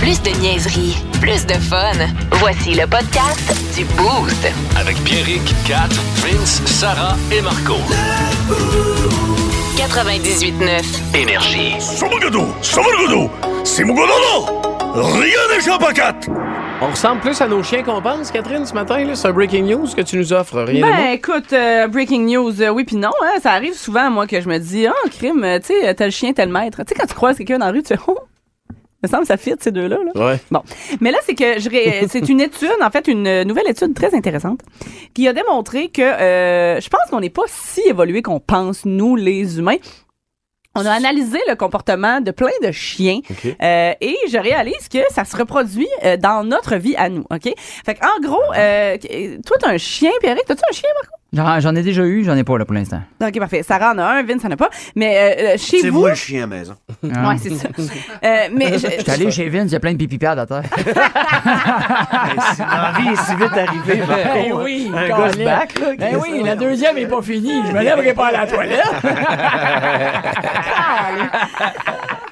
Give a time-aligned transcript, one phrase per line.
[0.00, 1.92] Plus de niaiserie, plus de fun.
[2.32, 4.46] Voici le podcast du Boost.
[4.78, 7.76] Avec Pierrick, Kat, Vince, Sarah et Marco.
[9.76, 11.74] 98.9 Énergie.
[13.64, 13.94] C'est mon
[14.94, 16.14] Rien n'échappe à Kat!
[16.82, 19.02] On ressemble plus à nos chiens qu'on pense, Catherine, ce matin.
[19.14, 20.60] C'est un breaking news que tu nous offres.
[20.62, 24.06] Rien de Ben, écoute, euh, breaking news, euh, oui puis non, hein, ça arrive souvent,
[24.06, 26.82] à moi, que je me dis, oh, crime, tu sais, tel chien, tel maître.
[26.84, 28.18] Tu sais, quand tu croises quelqu'un dans la rue, tu fais, oh,
[29.02, 29.98] me semble que ça fit, ces deux-là.
[30.14, 30.26] Là.
[30.26, 30.38] Ouais.
[30.50, 30.62] Bon.
[31.00, 34.14] Mais là, c'est que je ré- c'est une étude, en fait, une nouvelle étude très
[34.14, 34.60] intéressante,
[35.14, 39.16] qui a démontré que euh, je pense qu'on n'est pas si évolué qu'on pense, nous,
[39.16, 39.76] les humains.
[40.78, 43.20] On a analysé le comportement de plein de chiens
[43.62, 47.48] euh, et je réalise que ça se reproduit euh, dans notre vie à nous, OK?
[47.86, 48.98] Fait que, en gros, euh,
[49.46, 51.15] toi, t'as un chien, Pierre, t'as-tu un chien, Marco?
[51.32, 53.00] J'en ai déjà eu, j'en ai pas là pour l'instant.
[53.20, 53.62] OK, parfait.
[53.62, 54.70] Sarah en a un, Vince en a pas.
[54.94, 56.00] Mais euh, euh, chez C'est vous...
[56.00, 56.74] moi le chien à la maison.
[57.14, 57.28] Ah.
[57.28, 57.68] Ouais, c'est ça.
[58.24, 60.62] Euh, mais je, J'étais allé chez Vince, il y a plein de pipi à terre.
[62.58, 64.02] L'envie est si vite arrivée.
[64.06, 65.16] Ben oui, un Colin.
[65.26, 65.86] gosse back, là.
[65.98, 67.62] Ben oui, la deuxième est pas finie.
[67.66, 68.80] Je me lèverai pas à la toilette.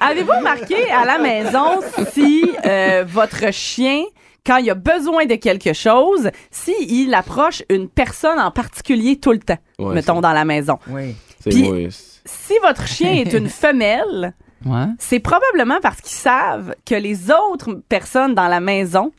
[0.01, 1.79] Avez-vous remarqué à la maison
[2.13, 4.03] si euh, votre chien,
[4.45, 9.39] quand il a besoin de quelque chose, s'il approche une personne en particulier tout le
[9.39, 10.77] temps, Ouais, mettons dans la maison.
[10.87, 11.15] Oui.
[11.39, 11.89] C'est Puis- moi.
[12.25, 14.33] Si votre chien est une femelle,
[14.65, 14.85] Ouais.
[14.97, 19.11] c'est probablement parce qu'ils savent que les autres personnes dans la maison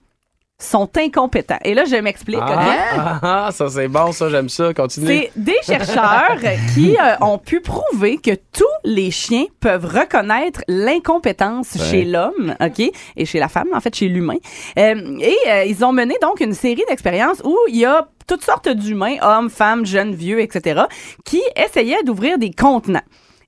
[0.59, 1.59] sont incompétents.
[1.65, 2.39] Et là, je m'explique.
[2.39, 2.49] OK?
[2.49, 4.73] Ah, ah, ça c'est bon, ça, j'aime ça.
[4.73, 5.07] Continue.
[5.07, 6.39] C'est des chercheurs
[6.75, 12.91] qui euh, ont pu prouver que tous les chiens peuvent reconnaître l'incompétence chez l'homme, OK,
[13.17, 14.39] et chez la femme, en fait, chez l'humain.
[14.79, 18.45] Euh, et euh, ils ont mené donc une série d'expériences où il y a toutes
[18.45, 20.83] sortes d'humains, hommes, femmes, jeunes, vieux, etc.,
[21.25, 23.03] qui essayaient d'ouvrir des contenants.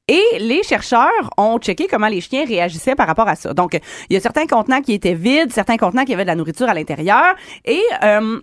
[0.09, 3.53] Et les chercheurs ont checké comment les chiens réagissaient par rapport à ça.
[3.53, 3.78] Donc,
[4.09, 6.69] il y a certains contenants qui étaient vides, certains contenants qui avaient de la nourriture
[6.69, 7.34] à l'intérieur.
[7.67, 8.41] Et euh,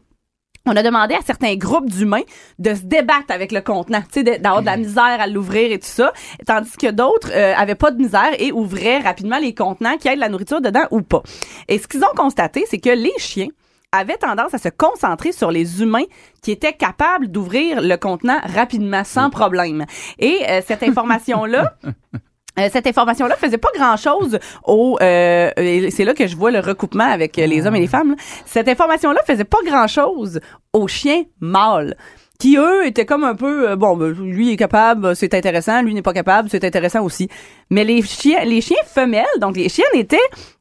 [0.68, 2.24] on a demandé à certains groupes d'humains
[2.60, 5.80] de se débattre avec le contenant, tu sais, d'avoir de la misère à l'ouvrir et
[5.80, 6.12] tout ça,
[6.46, 10.16] tandis que d'autres euh, avaient pas de misère et ouvraient rapidement les contenants qui avaient
[10.16, 11.22] de la nourriture dedans ou pas.
[11.68, 13.50] Et ce qu'ils ont constaté, c'est que les chiens
[13.96, 16.06] avaient tendance à se concentrer sur les humains
[16.42, 19.86] qui étaient capables d'ouvrir le contenant rapidement, sans problème.
[20.20, 21.74] Et euh, cette information-là,
[22.60, 24.98] euh, cette information-là faisait pas grand-chose au...
[25.02, 28.12] euh, c'est là que je vois le recoupement avec les hommes et les femmes.
[28.12, 28.16] là.
[28.46, 30.40] Cette information-là faisait pas grand-chose
[30.74, 31.96] aux chiens mâles
[32.40, 33.70] qui, eux, étaient comme un peu...
[33.72, 35.82] euh, bon, ben, lui est capable, c'est intéressant.
[35.82, 37.30] Lui n'est pas capable, c'est intéressant aussi.
[37.70, 40.18] Mais les chiens, les chiens femelles, donc les chiennes étaient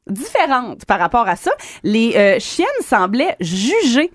[0.09, 1.51] différentes par rapport à ça.
[1.83, 4.09] Les euh, chiennes semblaient juger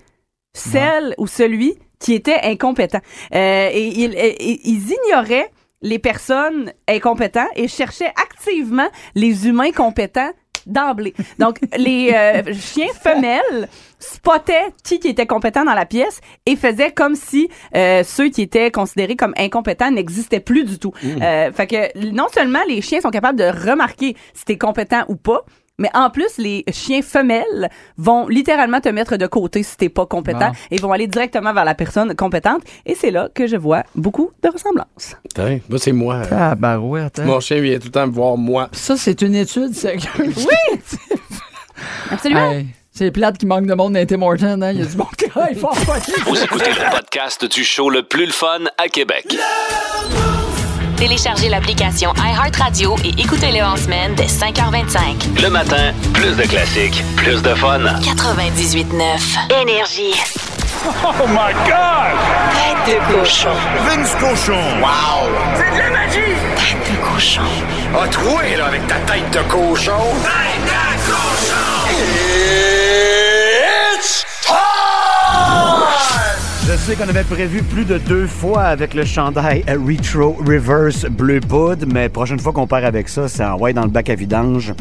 [0.53, 2.99] celle ou celui qui était incompétent.
[3.33, 5.49] Euh, et ils, et- ils ignoraient
[5.83, 10.31] les personnes incompétentes et cherchaient activement les humains compétents
[10.67, 11.13] d'emblée.
[11.39, 13.67] Donc, les euh, chiens femelles
[14.01, 18.41] spottaient qui qui était compétent dans la pièce et faisaient comme si euh, ceux qui
[18.41, 20.91] étaient considérés comme incompétents n'existaient plus du tout.
[21.21, 25.15] Euh, fait que non seulement les chiens sont capables de remarquer si t'es compétent ou
[25.15, 25.45] pas,
[25.77, 30.05] mais en plus, les chiens femelles vont littéralement te mettre de côté si t'es pas
[30.05, 32.61] compétent et vont aller directement vers la personne compétente.
[32.85, 35.15] Et c'est là que je vois beaucoup de ressemblances.
[35.23, 36.21] Putain, moi, c'est moi.
[36.29, 37.17] Ah, barouette.
[37.19, 37.25] hein.
[37.25, 38.69] Mon chien vient tout le temps me voir, moi.
[38.73, 40.05] Ça, c'est une étude sérieuse.
[40.47, 40.79] Oui!
[42.11, 42.51] Absolument.
[42.51, 44.71] Hey, c'est plate qui manque de monde dans Tim Hortons, hein.
[44.71, 46.01] Il y a du bon qui il faut en faire.
[46.25, 49.35] Vous écoutez le podcast du show le plus le fun à Québec.
[50.97, 55.41] Téléchargez l'application iHeartRadio et écoutez-le en semaine dès 5h25.
[55.41, 57.79] Le matin, plus de classiques, plus de fun.
[57.79, 59.61] 98.9.
[59.61, 60.13] Énergie.
[60.85, 62.17] Oh my God!
[62.55, 63.49] Tête de cochon.
[63.85, 64.59] Vince Cochon!
[64.81, 65.29] Wow!
[65.55, 67.41] Tête de cochon.
[67.99, 69.91] A troué, là, avec ta tête de cochon!
[70.23, 71.80] Tête de cochon!
[76.81, 81.85] Sais qu'on avait prévu plus de deux fois avec le chandail Retro Reverse Bleu Poudre,
[81.85, 84.73] mais prochaine fois qu'on part avec ça, c'est envoyer dans le bac à vidange,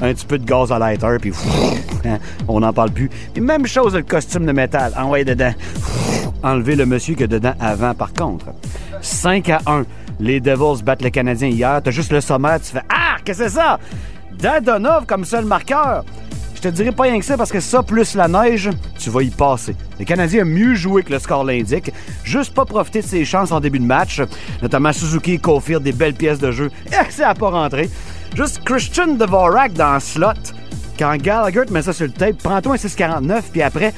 [0.00, 1.32] un petit peu de gaz à lighter, puis
[2.06, 2.18] hein,
[2.48, 3.08] on n'en parle plus.
[3.40, 5.54] Même chose le costume de métal, envoyer dedans,
[6.42, 7.94] enlever le monsieur que dedans avant.
[7.94, 8.46] Par contre,
[9.00, 9.84] 5 à 1,
[10.18, 13.44] les Devils battent le Canadien hier, t'as juste le sommaire, tu fais «Ah, qu'est-ce que
[13.44, 13.78] c'est ça?»
[14.40, 16.04] Dadonov comme seul marqueur.
[16.64, 19.20] Je te dirais pas rien que ça parce que ça, plus la neige, tu vas
[19.20, 19.76] y passer.
[19.98, 21.92] Le Canadien a mieux joué que le score l'indique.
[22.22, 24.22] Juste pas profiter de ses chances en début de match.
[24.62, 26.70] Notamment Suzuki et Caulfield, des belles pièces de jeu.
[26.86, 27.90] Et c'est à pas rentrer.
[28.34, 30.54] Juste Christian Dvorak dans le slot.
[30.98, 33.92] Quand Gallagher met ça sur le tape, prends-toi un 6,49 puis après,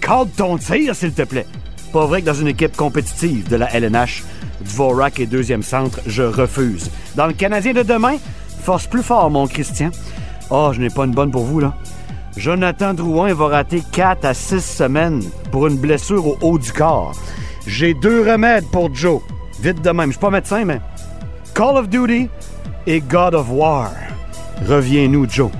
[0.00, 1.46] cadre ton tir, s'il te plaît.
[1.92, 4.24] Pas vrai que dans une équipe compétitive de la LNH,
[4.62, 6.90] Dvorak est deuxième centre, je refuse.
[7.14, 8.16] Dans le Canadien de demain,
[8.64, 9.90] force plus fort, mon Christian.
[10.50, 11.74] Oh, je n'ai pas une bonne pour vous, là.
[12.38, 17.12] Jonathan Drouin va rater 4 à 6 semaines pour une blessure au haut du corps.
[17.66, 19.20] J'ai deux remèdes pour Joe.
[19.60, 20.06] Vite de même.
[20.06, 20.80] Je suis pas médecin, mais.
[21.52, 22.30] Call of Duty
[22.86, 23.90] et God of War.
[24.68, 25.50] Reviens-nous, Joe.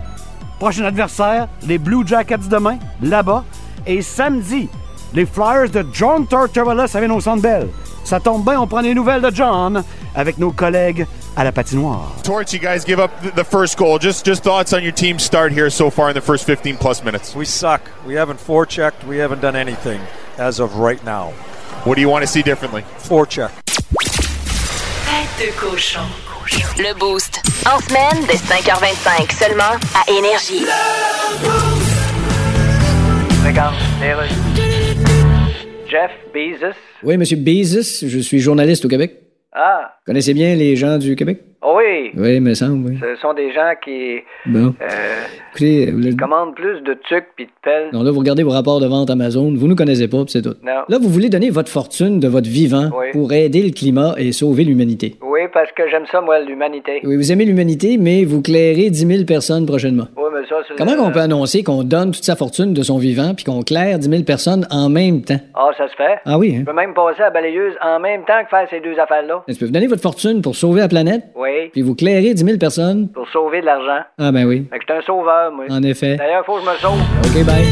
[0.60, 3.44] Prochain adversaire, les Blue Jackets demain, là-bas.
[3.84, 4.68] Et samedi,
[5.14, 7.68] les Flyers de John Tortorella, ça vient au Centre Bell.
[8.04, 9.82] Ça tombe bien, on prend les nouvelles de John
[10.14, 11.06] avec nos collègues
[11.38, 12.16] à la patinoire.
[12.24, 13.98] Torts, you guys give up the first goal.
[14.00, 17.04] Just just thoughts on your team's start here so far in the first 15 plus
[17.04, 17.36] minutes.
[17.36, 17.80] We suck.
[18.04, 19.06] We haven't forechecked.
[19.06, 20.00] We haven't done anything
[20.36, 21.30] as of right now.
[21.84, 22.82] What do you want to see differently?
[22.98, 23.52] Forecheck.
[25.06, 26.02] Tête de cochon.
[26.78, 27.40] Le Boost.
[27.66, 30.66] En semaine, dès 5h25 seulement à Énergie.
[35.88, 36.76] Jeff Bezos.
[37.04, 39.27] Oui, Monsieur Bezos, je suis journaliste au Québec.
[39.52, 41.40] Ah, Connaissez bien les gens du Québec?
[41.62, 42.10] oui.
[42.16, 42.98] Oui, me semble, oui.
[43.00, 44.74] Ce sont des gens qui Bon.
[44.80, 47.88] euh, Écoutez, commandent plus de tucs puis de pelles.
[47.92, 50.54] non, là, vous regardez vos rapports de vente Amazon, vous nous connaissez pas, c'est tout.
[50.62, 50.82] Non.
[50.88, 53.06] Là, vous voulez donner votre fortune de votre vivant Oui.
[53.12, 55.16] pour aider le climat et sauver l'humanité.
[55.22, 57.00] Oui, parce que j'aime ça, moi, l'humanité.
[57.04, 60.08] Oui, vous aimez l'humanité, mais vous clairez 10 000 personnes prochainement.
[60.16, 60.56] Oui, ça.
[60.76, 63.98] Comment on peut annoncer qu'on donne toute sa fortune de son vivant puis qu'on claire
[63.98, 65.38] 10 000 personnes en même temps?
[65.54, 66.18] Ah, ça se fait.
[66.24, 66.60] Ah oui, hein?
[66.60, 69.42] Je peux même passer à la balayeuse en même temps que faire ces deux affaires-là.
[69.48, 72.44] Est-ce que vous donnez votre fortune pour sauver la planète, Oui, puis vous clairez 10
[72.44, 73.08] 000 personnes?
[73.08, 74.04] pour sauver de l'argent.
[74.18, 75.64] Ah ben oui, Fait que je suis un sauveur, moi.
[75.70, 76.16] en effet.
[76.16, 77.00] D'ailleurs, faut que je me sauve.
[77.24, 77.64] OK, bye.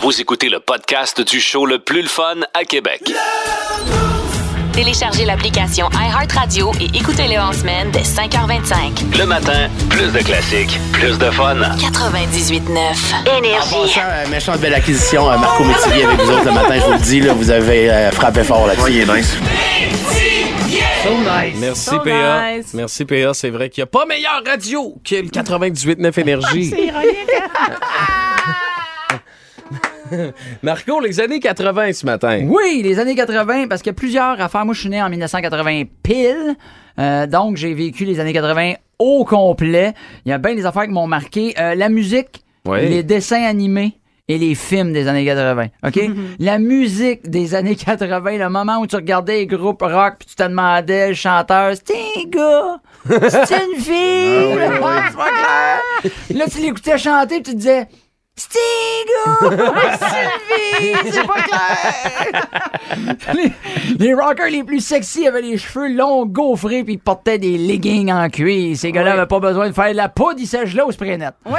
[0.00, 3.12] Vous écoutez le podcast du show le plus le fun à Québec.
[4.72, 9.18] Téléchargez l'application iHeartRadio et écoutez-le en semaine dès 5h25.
[9.18, 11.56] Le matin, plus de classiques, plus de fun.
[11.56, 13.38] 98.9.
[13.38, 13.98] Énergie.
[13.98, 16.98] Euh, méchante belle acquisition, euh, Marco Métivier avec vous autres le matin, je vous le
[16.98, 18.92] dis, là, vous avez euh, frappé fort là-dessus.
[18.92, 19.36] il est nice.
[21.60, 22.52] Merci, So PA.
[22.56, 22.72] nice.
[22.74, 23.34] Merci, PA.
[23.34, 26.74] C'est vrai qu'il n'y a pas meilleure radio que le 98.9 Énergie.
[30.62, 32.42] Marco, les années 80 ce matin.
[32.46, 34.64] Oui, les années 80, parce qu'il y a plusieurs affaires.
[34.64, 36.56] Moi, je suis né en 1980 pile.
[36.98, 39.94] Euh, donc, j'ai vécu les années 80 au complet.
[40.24, 41.54] Il y a bien des affaires qui m'ont marqué.
[41.58, 42.88] Euh, la musique, Oui.
[42.88, 43.94] les dessins animés
[44.28, 45.66] et les films des années 80.
[45.84, 46.00] OK?
[46.38, 50.36] la musique des années 80, le moment où tu regardais les groupes rock puis tu
[50.36, 52.80] te demandais, le chanteur, c'est un gars,
[53.28, 56.12] c'est une fille, pas clair.
[56.34, 57.88] Là, tu l'écoutais chanter puis tu te disais,
[58.38, 62.48] un gars, c'est une fille, c'est pas clair.
[63.34, 63.52] les,
[63.98, 68.10] les rockers les plus sexy avaient les cheveux longs, gaufrés, puis ils portaient des leggings
[68.10, 68.76] en cuir.
[68.76, 71.18] Ces gars-là n'avaient pas besoin de faire de la poudre, ils sèchent là au spray
[71.18, 71.34] net.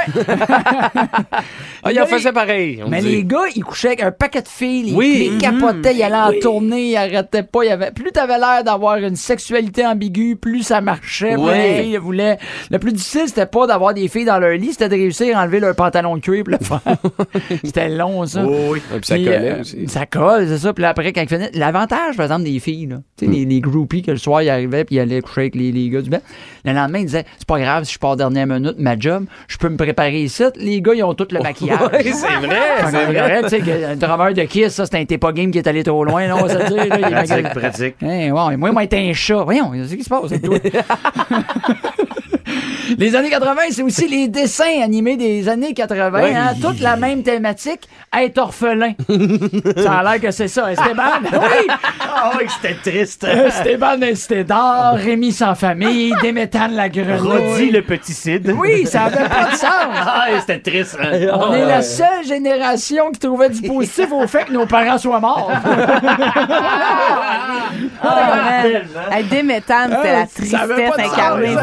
[1.86, 2.80] Ah, il en pareil.
[2.82, 3.10] on Mais dit.
[3.16, 5.32] les gars, ils couchaient avec un paquet de filles, ils, Oui.
[5.34, 7.62] ils capotaient, ils allaient en tournée, ils arrêtaient pas.
[7.62, 11.34] Il y avait, plus t'avais l'air d'avoir une sexualité ambiguë, plus ça marchait.
[11.34, 11.76] Plus Ouais.
[11.76, 12.38] les filles le voulaient.
[12.70, 15.42] Le plus difficile, c'était pas d'avoir des filles dans leur lit, c'était de réussir à
[15.42, 16.42] enlever leur pantalon de cuir
[17.64, 18.44] c'était long, ça.
[18.44, 18.80] oui.
[18.94, 19.88] Et puis ça collait euh, aussi.
[19.88, 20.72] Ça colle, c'est ça.
[20.72, 23.44] Puis là, après, quand ils finissaient- L'avantage, par exemple, des filles, là, tu sais, les,
[23.44, 26.02] les groupies que le soir, ils arrivaient puis ils allaient coucher avec les, les gars
[26.02, 26.20] du bain.
[26.64, 29.56] Le lendemain, ils disaient C'est pas grave si je pars dernière minute, ma job, je
[29.58, 30.42] peux me préparer ici.
[30.56, 31.78] Les gars, ils ont tout le maquillage.
[32.02, 33.42] C'est vrai, c'est vrai.
[33.44, 35.82] tu sais, un drameur de Kiss, ça, c'est un t'es pas game qui est allé
[35.84, 36.86] trop loin, non, on va se dire.
[36.86, 37.94] Là, il Pratique, pratique.
[38.02, 39.42] Hein, ouais, moi, moi, être un chat.
[39.44, 40.58] Voyons, qu'est-ce qui se passe avec toi?
[42.98, 46.34] les années 80, c'est aussi les dessins animés des années 80, Ouais.
[46.34, 48.92] hein, toute la même thématique, être orphelin.
[49.76, 50.70] ça a l'air que c'est ça.
[50.72, 51.66] Esteban, oui!
[52.00, 53.24] Ah oui, c'était triste.
[53.24, 57.52] Esteban Cité d'or, Rémi sans famille, Déméthane la grenouille.
[57.52, 58.54] Roddy le petit Cid.
[58.56, 59.70] Oui, ça avait pas de sens.
[60.06, 60.96] Ah, c'était triste.
[61.02, 61.28] hein.
[61.34, 65.20] On est la seule génération qui trouvait du positif au fait que nos parents soient
[65.20, 65.50] morts.
[68.02, 71.56] Ah, Déméthane, c'était la tristesse pas de sens, incarnée,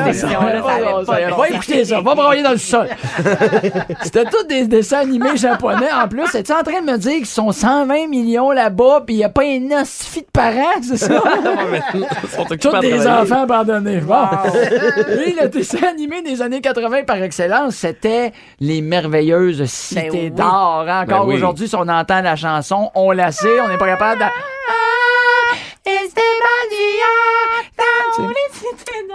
[1.06, 2.88] Ça Va écouter ça, va broyer dans le sol.
[4.04, 5.90] C'était tous des dessins animés japonais.
[5.94, 9.18] En plus, es-tu en train de me dire qu'ils sont 120 millions là-bas puis il
[9.20, 11.22] n'y a pas une hostie de parents, c'est ça?
[12.62, 14.00] Tous des enfants abandonnés.
[14.00, 14.16] Bon.
[15.24, 20.32] Oui, le dessin animé des années 80 par excellence, c'était les merveilleuses cités Ben oui.
[20.32, 20.86] d'or.
[20.88, 21.02] hein.
[21.04, 21.36] Encore Ben oui.
[21.36, 24.26] aujourd'hui, si on entend la chanson, on la sait, on n'est pas capable de...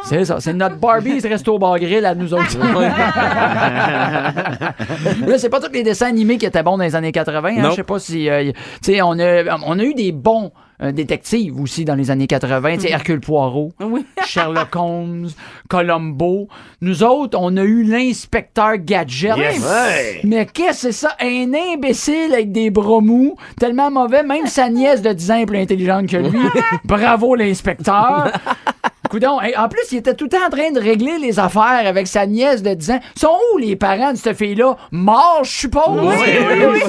[0.04, 2.56] C'est ça, c'est notre Barbie, il reste au bar grill à nous autres.
[5.26, 7.48] Là, c'est pas tous les dessins animés qui étaient bons dans les années 80.
[7.58, 7.70] hein.
[7.70, 8.28] Je sais pas si.
[8.30, 12.10] euh, tu sais, on a, on a eu des bons euh, détectives aussi dans les
[12.10, 12.74] années 80.
[12.74, 13.72] Tu sais, Hercule Poirot,
[14.26, 15.28] Sherlock Holmes,
[15.68, 16.48] Columbo.
[16.80, 19.36] Nous autres, on a eu l'inspecteur Gadget.
[19.36, 19.58] Yes.
[19.60, 20.20] Ouais.
[20.24, 21.16] Mais qu'est-ce que c'est ça?
[21.20, 25.46] Un imbécile avec des bras mous, tellement mauvais, même sa nièce de 10 ans est
[25.46, 26.38] plus intelligente que lui.
[26.84, 28.32] Bravo, l'inspecteur.
[29.08, 31.86] Coudon, hey, en plus, il était tout le temps en train de régler les affaires
[31.86, 33.00] avec sa nièce de 10 ans.
[33.18, 34.76] Sont où les parents de cette fille-là?
[34.90, 35.84] Morts, je suppose?
[36.02, 36.80] Oui, oui, oui.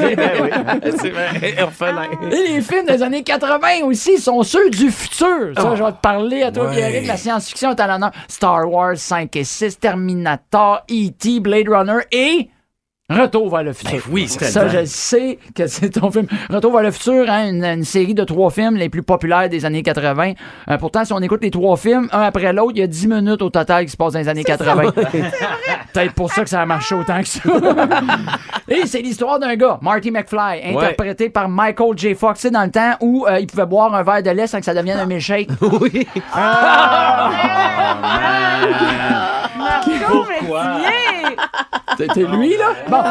[1.00, 2.08] C'est vrai, orphelin.
[2.32, 5.54] Et les films des années 80 aussi sont ceux du futur.
[5.58, 5.76] Ça, Oh.
[5.76, 6.76] je vais te parler à toi, Ouais.
[6.76, 7.08] Pierrick.
[7.08, 8.12] La science-fiction est à l'honneur.
[8.28, 12.50] Star Wars 5 et 6, Terminator, E.T., Blade Runner et...
[13.10, 14.04] Retour vers le futur.
[14.12, 16.28] oui, c'est Ça, je sais que c'est ton film.
[16.50, 19.64] Retour vers le futur, hein, une, une série de trois films les plus populaires des
[19.64, 20.34] années 80.
[20.70, 23.08] Euh, pourtant, si on écoute les trois films, un après l'autre, il y a 10
[23.08, 24.92] minutes au total qui se passent dans les années 80.
[24.92, 27.40] Peut-être pour ça que ça a marché autant que ça.
[28.68, 32.14] Et c'est l'histoire d'un gars, Marty McFly, interprété par Michael J.
[32.14, 32.42] Fox.
[32.42, 34.66] C'est dans le temps où euh, il pouvait boire un verre de lait sans que
[34.66, 35.48] ça devienne un milkshake.
[35.62, 36.06] oui.
[40.40, 40.64] Pourquoi?
[41.98, 42.74] C'était lui, là?
[42.88, 43.02] Bon.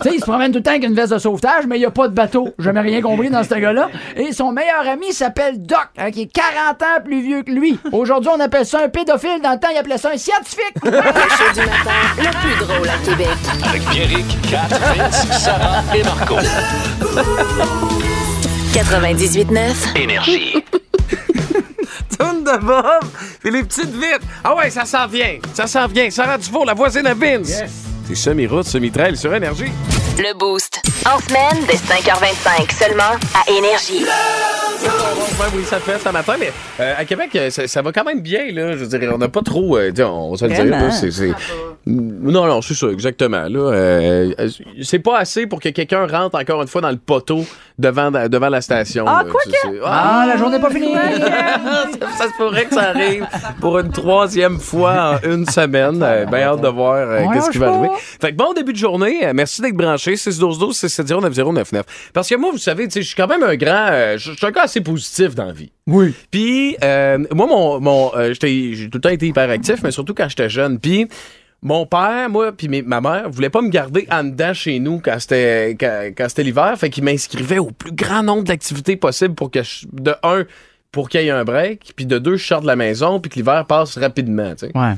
[0.00, 1.80] Tu sais, il se promène tout le temps avec une veste de sauvetage, mais il
[1.80, 2.54] n'y a pas de bateau.
[2.58, 3.88] Jamais rien compris dans ce gars-là.
[4.16, 7.78] Et son meilleur ami s'appelle Doc, hein, qui est 40 ans plus vieux que lui.
[7.90, 9.40] Aujourd'hui, on appelle ça un pédophile.
[9.42, 10.74] Dans le temps, il appelait ça un scientifique.
[10.84, 13.28] Le show du matin, le plus drôle à Québec.
[13.68, 16.36] Avec Pierrick, Kat, Vince, Sarah et Marco.
[18.72, 20.00] 98.9.
[20.00, 20.54] Énergie.
[22.18, 23.04] Tourne de Bob,
[23.40, 24.22] puis les petites vites.
[24.44, 25.38] Ah ouais, ça s'en vient.
[25.54, 26.08] Ça s'en vient.
[26.10, 27.62] Sarah Dufour, la voisine à Vince.
[28.14, 29.72] C'est semi-route, semi-trail sur Énergie.
[30.18, 30.82] Le Boost.
[31.06, 34.04] En semaine, dès 5h25, seulement à Énergie.
[35.54, 38.20] Oui, ça fait ce matin, mais euh, à Québec, euh, ça, ça va quand même
[38.20, 38.72] bien, là.
[38.72, 39.78] Je veux dire, on n'a pas trop.
[39.78, 40.88] euh, on va se le dire, Vraiment?
[40.88, 41.32] là, c'est- c'est-
[41.84, 43.42] Non, non, c'est ça, exactement.
[43.48, 44.48] Là, Euh, euh,
[44.82, 47.44] c'est pas assez pour que quelqu'un rentre encore une fois dans le poteau
[47.78, 49.04] devant, devant la station.
[49.08, 49.30] Ah, là.
[49.30, 50.92] quoi que- c'est- Ah, la journée n'est pas finie.
[50.94, 53.26] ça, ça se pourrait que ça arrive
[53.60, 56.00] pour une troisième fois en une semaine.
[56.02, 57.88] Euh, ben hâte de voir euh, Ouais, qu'est-ce qui va arriver.
[58.20, 59.26] Fait que bon début de journée.
[59.26, 60.16] Euh, merci d'être branché.
[60.16, 62.10] 612 670 9099.
[62.12, 63.88] Parce que moi, vous savez, je suis quand même un grand...
[63.90, 65.72] euh, Je suis un gars assez positif dans la vie.
[65.88, 66.14] Oui.
[66.30, 67.46] Puis, euh, moi,
[67.80, 70.78] mon, euh, j'ai tout le temps été hyperactif, mais surtout quand j'étais jeune.
[70.78, 71.08] Puis,
[71.62, 75.18] mon père, moi, puis ma mère voulaient pas me garder en dedans chez nous quand
[75.20, 76.74] c'était quand, quand c'était l'hiver.
[76.76, 80.44] Fait qu'ils m'inscrivaient au plus grand nombre d'activités possibles pour que, je- de un,
[80.90, 83.30] pour qu'il y ait un break, puis de deux, je sorte de la maison, puis
[83.30, 84.72] que l'hiver passe rapidement, tu sais.
[84.76, 84.94] Ouais.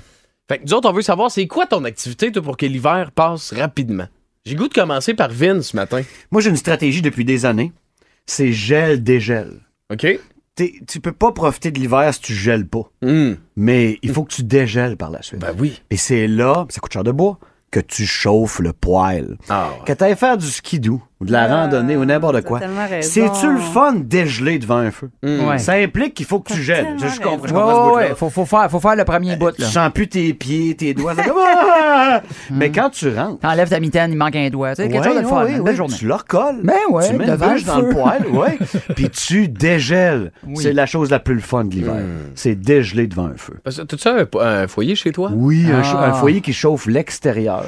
[0.48, 3.10] Fait que nous autres, on veut savoir, c'est quoi ton activité, toi, pour que l'hiver
[3.12, 4.06] passe rapidement?
[4.44, 6.02] J'ai goût de commencer par Vin ce matin.
[6.30, 7.72] Moi, j'ai une stratégie depuis des années.
[8.26, 9.52] C'est gel-dégel.
[9.90, 10.06] OK?
[10.56, 12.90] Tu peux pas profiter de l'hiver si tu gèles pas.
[13.02, 13.36] Hum.
[13.56, 15.40] Mais il faut que tu dégèles par la suite.
[15.40, 15.82] Ben oui.
[15.90, 17.38] Et c'est là, ça coûte cher de bois,
[17.72, 19.36] que tu chauffes le poêle.
[19.48, 22.60] Ah, Que t'ailles faire du skidoo ou de la randonnée ou n'importe quoi.
[23.00, 25.10] C'est-tu le fun dégeler devant un feu?
[25.22, 25.58] Ouais.
[25.58, 26.96] Ça implique qu'il faut que tu gèles.
[27.00, 28.08] Je, je comprends, je Ouais, comprends ce ouais, bout-là.
[28.10, 28.14] ouais.
[28.16, 31.14] Faut, faut, faire, faut faire le premier bout, Tu sens plus tes pieds, tes doigts.
[31.14, 32.20] comme, Ah!
[32.50, 34.74] Mais quand tu rentres, T'enlèves ta mitaine, il manque un doigt.
[34.74, 35.44] C'est quelque Ouais, chose de le fun.
[35.44, 35.94] ouais, une ouais, belle journée.
[35.96, 36.60] Tu le recolles.
[36.62, 38.58] Ben ouais, tu mets une bûche dans le poêle, ouais.
[38.94, 40.32] Puis tu dégèles.
[40.54, 41.94] C'est la chose la plus le fun de l'hiver.
[42.34, 43.54] C'est dégeler devant un feu.
[43.64, 44.08] T'as-tu
[44.40, 45.30] un, foyer chez toi?
[45.32, 46.08] Oui, un, Ah.
[46.08, 47.64] un foyer qui chauffe l'extérieur.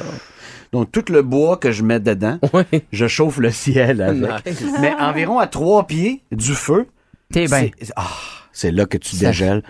[0.72, 2.38] Donc, tout le bois que je mets dedans,
[2.92, 4.46] je chauffe le ciel avec.
[4.46, 4.64] Nice.
[4.80, 6.86] Mais environ à trois pieds du feu,
[7.32, 7.68] T'es bien.
[7.80, 8.06] c'est ah,
[8.52, 9.62] c'est là que tu dégèles.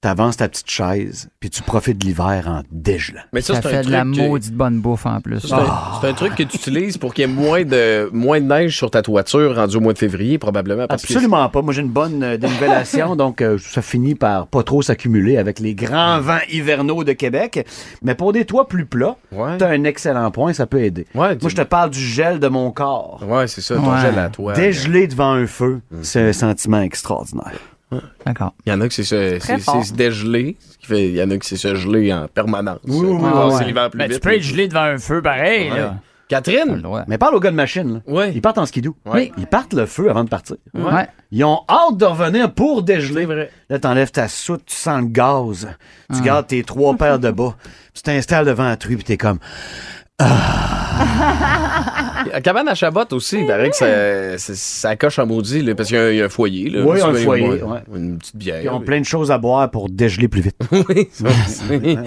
[0.00, 3.20] T'avances ta petite chaise, puis tu profites de l'hiver en dégelant.
[3.32, 5.40] Mais Ça, c'est un fait de la que- maudite bonne bouffe en plus.
[5.40, 5.66] C'est un,
[6.00, 8.76] c'est un truc que tu utilises pour qu'il y ait moins de, moins de neige
[8.76, 10.86] sur ta toiture rendu au mois de février, probablement.
[10.86, 11.62] Parce que Absolument pas.
[11.62, 15.58] Moi, j'ai une bonne euh, dénivellation, donc euh, ça finit par pas trop s'accumuler avec
[15.58, 17.66] les grands vents hivernaux de Québec.
[18.02, 19.56] Mais pour des toits plus plats, Ouais.
[19.58, 21.06] t'as un excellent point, ça peut aider.
[21.16, 23.24] Ouais, Moi, je te parle du gel de mon corps.
[23.26, 24.00] Ouais, c'est ça, ton Ouais.
[24.00, 24.52] gel à toi.
[24.52, 25.96] Dégelé devant un feu, Mm.
[26.02, 27.58] c'est un sentiment extraordinaire.
[28.26, 28.54] D'accord.
[28.66, 29.78] Il y en a que c'est se, c'est, fort.
[29.82, 30.56] c'est se dégeler.
[30.60, 32.80] ce qui fait- Il y en a que c'est se geler en permanence.
[32.86, 33.64] Oui, oui, oui, ouais.
[33.64, 34.22] l'hiver plus Ben, tu vite.
[34.22, 35.78] peux être gelé devant un feu pareil, Ouais.
[35.78, 35.94] là.
[36.28, 36.82] Catherine?
[37.06, 38.12] Mais parle aux gars de machine, là.
[38.12, 38.32] Ouais.
[38.34, 38.94] Ils partent en skidoo.
[39.06, 39.32] Ouais.
[39.38, 40.56] Ils partent le feu avant de partir.
[40.74, 41.06] Ouais.
[41.32, 43.24] Ils ont hâte de revenir pour dégeler.
[43.24, 43.50] Vrai.
[43.70, 45.68] Là, t'enlèves ta soute, tu sens le gaz.
[46.10, 46.14] Ah.
[46.14, 47.56] Tu gardes tes trois paires de bas.
[47.94, 49.38] Tu t'installes devant un truc, puis t'es comme...
[52.30, 55.74] À cabane à Chabot aussi, il paraît que ça, ça, ça coche en maudit, là,
[55.74, 56.68] parce qu'il y a un, il y a un foyer.
[56.70, 57.78] Là, Oui, un foyer, Une, ouais.
[57.94, 58.60] une petite bière.
[58.62, 60.56] Ils ont plein de choses à boire pour dégeler plus vite.
[60.88, 61.98] Oui, ça aussi.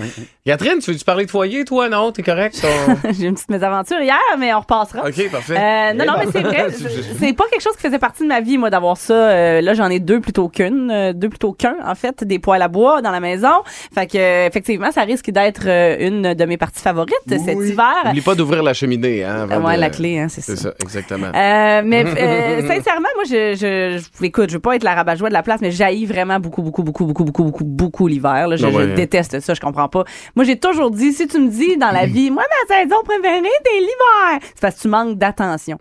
[0.46, 1.88] Catherine, tu veux-tu parler de foyer, toi?
[1.90, 2.60] Non, t'es correct?
[2.62, 5.08] ton- J'ai une petite mésaventure hier, mais on repassera.
[5.08, 5.56] OK, parfait.
[5.58, 6.20] Euh, non, Eh non, ben.
[6.26, 6.68] mais c'est vrai.
[6.72, 6.90] c'est-
[7.20, 9.14] C'est pas quelque chose qui faisait partie de ma vie, moi, d'avoir ça.
[9.14, 10.90] Euh, là, j'en ai deux plutôt qu'une.
[10.92, 12.24] euh, deux plutôt qu'un, en fait.
[12.24, 13.64] Des poêles à bois dans la maison.
[13.94, 18.01] Fait que, euh, effectivement, ça risque d'être euh, une de mes parties favorites cet hiver.
[18.06, 19.24] N'oublie pas d'ouvrir la cheminée.
[19.24, 20.56] Hein, avant Ouais, de- la clé hein, c'est ça.
[20.56, 21.28] C'est ça, exactement.
[21.28, 25.30] Euh, mais euh, sincèrement, moi, je, je, je- écoute, je veux pas être la rabat-joie
[25.30, 28.48] de la place, mais j'haïs vraiment beaucoup, beaucoup, beaucoup, beaucoup, beaucoup, beaucoup, beaucoup l'hiver.
[28.48, 28.56] là.
[28.56, 28.74] Je, ouais.
[28.90, 30.04] je déteste ça, je comprends pas.
[30.36, 33.42] Moi, j'ai toujours dit, si tu me dis dans la vie, moi, ma saison préférée,
[33.66, 35.78] c'est l'hiver, c'est parce que tu manques d'attention.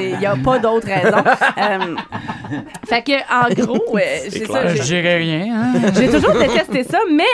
[0.00, 1.16] Il y a pas d'autre raison.
[1.58, 1.94] Euh,
[2.86, 3.98] fait que, en gros,
[4.30, 5.46] j'ai ça, Je dirais rien.
[5.74, 5.90] hein.
[5.94, 7.24] j'ai toujours détesté ça, mais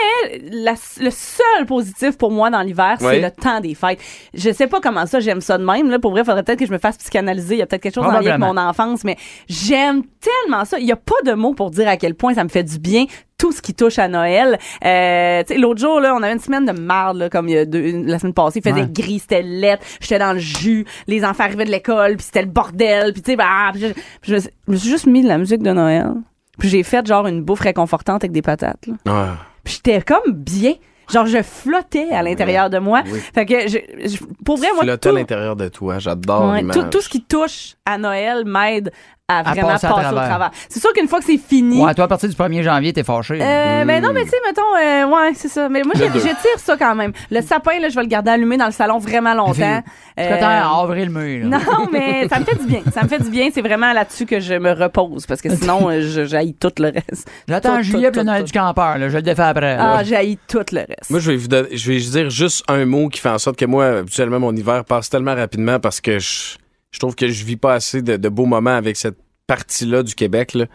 [0.51, 3.15] la- le seul positif pour moi dans l'hiver, Ouais.
[3.15, 3.99] c'est le temps des fêtes.
[4.33, 5.89] Je sais pas comment ça, j'aime ça de même.
[5.89, 7.55] Là, pour vrai, faudrait peut-être que je me fasse psychanalyser.
[7.55, 10.79] Il y a peut-être quelque chose en lien avec mon enfance, mais j'aime tellement ça.
[10.79, 12.79] Il y a pas de mots pour dire à quel point ça me fait du
[12.79, 13.05] bien
[13.37, 14.57] tout ce qui touche à Noël.
[14.85, 17.55] Euh, tu sais, l'autre jour, là, on avait une semaine de marde, là, comme il
[17.55, 18.59] y a deux- une- la semaine passée.
[18.63, 18.89] Il faisait Ouais.
[18.89, 22.47] gris, c'était lettre, j'étais dans le jus, les enfants arrivaient de l'école, puis c'était le
[22.47, 23.87] bordel, puis tu sais, bah, puis je,
[24.21, 26.13] je me suis- je me suis juste mis de la musique de Noël.
[26.57, 28.85] Puis j'ai fait genre une bouffe réconfortante avec des patates.
[28.87, 28.93] Là.
[29.07, 29.35] Ah.
[29.63, 30.73] Puis j'étais comme bien.
[31.11, 33.03] Genre, je flottais à l'intérieur de moi.
[33.33, 36.63] Fait que, je, je- pour vrai, moi, Flotter à tout, l'intérieur de toi, j'adore ouais,
[36.71, 38.91] tout, tout ce qui touche à Noël m'aide
[39.29, 40.51] à vraiment passer passer, à au travers.
[40.67, 43.03] C'est sûr qu'une fois que c'est fini, Ouais, toi, à partir du 1er janvier, t'es
[43.05, 43.35] fâché.
[43.41, 45.69] euh, ben non, mais tu sais, mettons, euh, ouais, c'est ça.
[45.69, 46.11] Mais moi, deux.
[46.19, 47.13] j'étire ça quand même.
[47.31, 49.81] Le sapin, là, je vais le garder allumé dans le salon vraiment longtemps.
[50.19, 51.45] Euh, t'as en avril, mai, là.
[51.57, 52.81] non, mais ça me fait du bien.
[52.93, 53.47] Ça me fait du bien.
[53.53, 56.89] C'est vraiment là-dessus que je me repose parce que sinon, euh, je j'haïs tout le
[56.91, 57.31] reste.
[57.47, 59.07] J'attends juillet pour le Noël du campeur, là.
[59.07, 59.77] Je le défais après.
[59.77, 59.95] là.
[59.99, 61.09] Ah, j'haïs tout le reste.
[61.09, 63.37] Moi, je vais, vous donner- je vais juste dire juste un mot qui fait en
[63.39, 66.57] sorte que moi, habituellement, mon hiver passe tellement rapidement parce que je,
[66.93, 70.15] je trouve que je vis pas assez de, de beaux moments avec cette partie-là du
[70.15, 70.53] Québec.
[70.53, 70.67] là.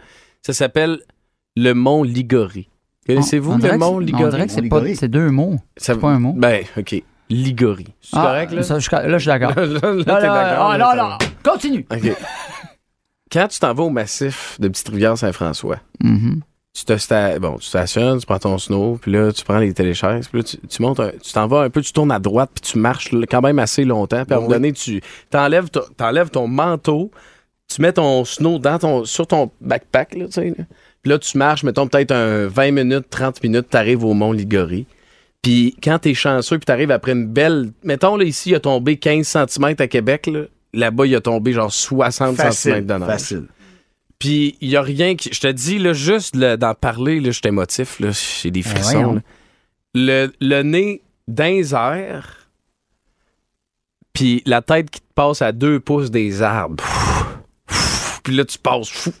[0.43, 0.99] Ça s'appelle
[1.55, 2.69] le Mont Ligori.
[3.07, 4.29] Connaissez-vous le Mont c'est- On Ligori?
[4.29, 5.55] dirait que c'est pas, c'est deux mots.
[5.77, 6.33] Ça- C'est pas un mot.
[6.37, 7.01] Ben, OK.
[7.31, 7.87] Ligori.
[8.01, 8.61] C'est Ah, correct, là?
[8.63, 9.55] ça, je- là, je suis d'accord.
[9.55, 11.17] là, là, t'es Là, là, d'accord, ah, là, là.
[11.43, 11.85] Continue.
[11.91, 12.15] OK.
[13.31, 16.41] Quand tu t'en vas au massif de Petite-Rivière-Saint-François, Mhm.
[16.79, 19.73] Tu te sta- bon, tu stationnes, tu prends ton snow, puis là, tu prends les
[19.73, 22.19] téléchaises, puis là, tu, tu montes, un- tu t'en vas un peu, tu tournes à
[22.19, 25.69] droite, puis tu marches quand même assez longtemps, puis à un moment donné, tu t'enlèves,
[25.69, 27.11] ton- t'enlèves ton manteau,
[27.73, 30.65] tu mets ton snow dans ton, sur ton backpack, là, tu sais, là.
[31.01, 34.85] Puis là, tu marches, mettons, peut-être un 20 minutes, 30 minutes, t'arrives au Mont Ligori.
[35.41, 37.71] Puis quand t'es chanceux, puis t'arrives après une belle...
[37.83, 40.41] Mettons, là, ici, il a tombé 15 cm à Québec, là.
[40.73, 43.07] Là-bas, il a tombé genre 60 cm Facile, de neige.
[43.07, 43.45] facile.
[44.19, 45.29] Puis il y a rien qui.
[45.33, 48.09] Je te dis, là, juste d'en parler, là, je émotif, là.
[48.11, 49.21] J'ai des Ben frissons.
[49.95, 52.49] Le, le nez les airs,
[54.13, 56.83] puis la tête qui te passe à deux pouces des arbres.
[58.23, 58.89] Puis là, tu passes.
[58.89, 59.11] Fou.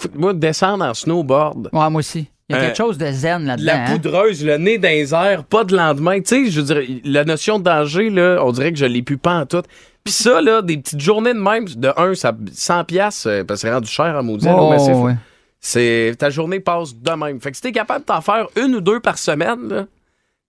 [0.00, 1.68] Fou- Moi, descendre en snowboard.
[1.72, 2.28] Ouais, moi aussi.
[2.48, 3.64] Il y a Euh, quelque chose de zen là-dedans.
[3.66, 3.90] La hein?
[3.92, 4.78] poudreuse, le nez
[5.14, 6.20] airs, pas de lendemain.
[6.20, 9.16] Tu sais, je dirais, la notion de danger, là, on dirait que je l'ai plus
[9.18, 9.62] pas en tout.
[10.04, 13.62] Puis ça, là, des petites journées de même, de un, ça, 100 piastres, euh, parce
[13.62, 14.88] que c'est rendu cher à maudit, Oh, massif.
[14.90, 14.96] là.
[14.96, 15.14] ouais.
[15.60, 17.40] C'est, ta journée passe de même.
[17.40, 19.86] Fait que si t'es capable de t'en faire une ou deux par semaine, là,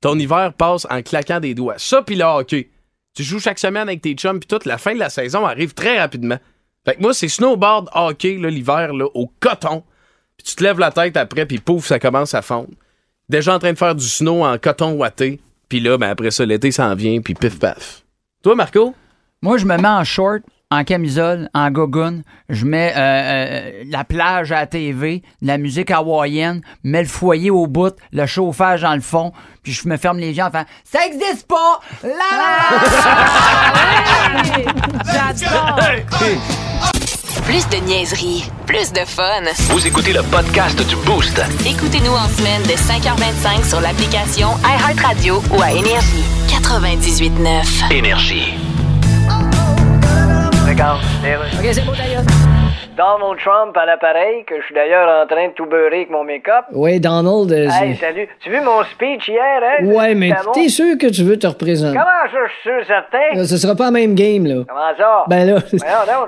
[0.01, 1.75] ton hiver passe en claquant des doigts.
[1.77, 2.69] Ça, puis le hockey.
[3.15, 5.73] Tu joues chaque semaine avec tes chums, puis toute la fin de la saison arrive
[5.73, 6.37] très rapidement.
[6.83, 9.83] Fait que moi, c'est snowboard, hockey, là, l'hiver, là, au coton.
[10.37, 12.71] Puis tu te lèves la tête après, puis pouf, ça commence à fondre.
[13.29, 15.39] Déjà en train de faire du snow en coton ouaté.
[15.69, 18.03] Puis là, ben après ça, l'été s'en vient, puis pif paf.
[18.43, 18.93] Toi, Marco?
[19.45, 22.23] Moi, je me mets en short, en camisole, en gogoon.
[22.49, 27.51] Je mets euh, euh, la plage à la TV, la musique hawaïenne, mets le foyer
[27.51, 30.65] au bout, le chauffage dans le fond, puis je me ferme les yeux en faisant
[30.83, 31.79] «Ça existe pas!
[32.01, 32.09] La
[35.13, 35.79] la J'adore!
[37.43, 39.43] Plus de niaiserie, plus de fun.
[39.69, 41.39] Vous écoutez le podcast du Boost.
[41.67, 46.23] Écoutez-nous en semaine de 5h25 sur l'application iHeartRadio ou à Énergie.
[46.47, 47.93] 98.9.
[47.93, 48.64] Énergie.
[50.75, 50.99] Regarde,
[51.57, 52.23] OK, c'est beau d'ailleurs.
[52.97, 56.23] Donald Trump à l'appareil, que je suis d'ailleurs en train de tout beurrer avec mon
[56.23, 56.65] make-up.
[56.73, 57.51] Oui, Donald.
[57.51, 58.27] euh, Hey, salut.
[58.41, 59.85] Tu as vu mon speech hier, hein?
[59.85, 60.51] ouais, mais bon?
[60.53, 61.97] t'es sûr que tu veux te représenter?
[61.97, 63.37] Comment ça, je suis sûr, certain?
[63.37, 64.63] Là, ce sera pas la même game, là.
[64.67, 65.23] Comment ça?
[65.27, 65.59] Ben là,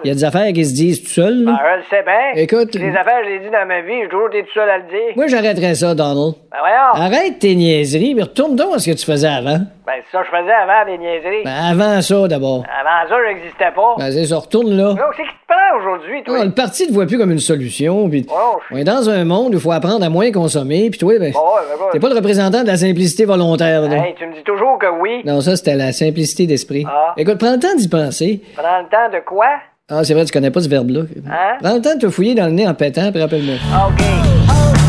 [0.03, 2.41] il y a des affaires qui se disent tout seul, Ben, je le sais bien.
[2.43, 4.77] Écoute- Les affaires, je les dis dans ma vie, j'ai toujours été tout seul à
[4.77, 5.13] le dire.
[5.15, 6.35] Moi, j'arrêterais ça, Donald.
[6.51, 7.05] Ben, voyons.
[7.05, 9.59] Arrête tes niaiseries, mais retourne donc à ce que tu faisais avant.
[9.87, 11.43] Ben, c'est ça que je faisais avant des niaiseries.
[11.45, 12.63] Ben, avant ça, d'abord.
[12.77, 13.95] Avant ça, je n'existais pas.
[13.97, 14.89] Ben, c'est ça, retourne là.
[14.89, 16.37] Donc, c'est qui te prend aujourd'hui, toi?
[16.41, 19.09] Ah, le parti te voit plus comme une solution, puis Oh, je- on est dans
[19.09, 21.77] un monde où il faut apprendre à moins consommer, puis toi, ben, Bon, ouais, ben,
[21.79, 21.85] ben.
[21.93, 23.95] t'es pas le représentant de la simplicité volontaire, là.
[24.07, 25.21] Hey, tu me dis toujours que oui.
[25.23, 26.85] Non, ça, c'était la simplicité d'esprit.
[26.85, 27.13] Ah.
[27.15, 28.41] Écoute, prends le temps d'y penser.
[28.57, 29.47] Prends le temps de quoi?
[29.89, 31.03] Ah, c'est vrai, tu connais pas ce verbe-là.
[31.31, 31.57] Hein?
[31.63, 33.55] Prends le temps de te fouiller dans le nez en pétant, puis rappelle-moi.
[33.87, 34.03] OK.
[34.03, 34.86] C'est